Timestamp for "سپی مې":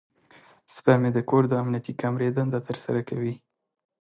0.73-1.09